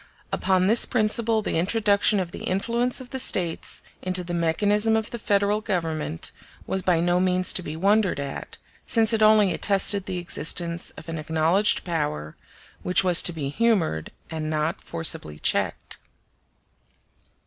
Upon 0.33 0.65
this 0.65 0.87
principle 0.87 1.43
the 1.43 1.59
introduction 1.59 2.19
of 2.19 2.31
the 2.31 2.45
influence 2.45 2.99
of 3.01 3.11
the 3.11 3.19
States 3.19 3.83
into 4.01 4.23
the 4.23 4.33
mechanism 4.33 4.97
of 4.97 5.11
the 5.11 5.19
Federal 5.19 5.61
Government 5.61 6.31
was 6.65 6.81
by 6.81 6.99
no 6.99 7.19
means 7.19 7.53
to 7.53 7.61
be 7.61 7.75
wondered 7.75 8.19
at, 8.19 8.57
since 8.83 9.13
it 9.13 9.21
only 9.21 9.53
attested 9.53 10.07
the 10.07 10.17
existence 10.17 10.89
of 10.97 11.07
an 11.07 11.19
acknowledged 11.19 11.83
power, 11.83 12.35
which 12.81 13.03
was 13.03 13.21
to 13.21 13.31
be 13.31 13.49
humored 13.49 14.09
and 14.31 14.49
not 14.49 14.81
forcibly 14.81 15.37
checked. 15.37 15.99